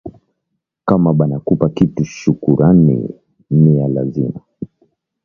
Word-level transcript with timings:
Kama 0.85 1.11
banakupa 1.13 1.69
kitu 1.69 2.03
shukurani 2.05 2.97
niya 3.59 3.87
lazima 3.87 4.39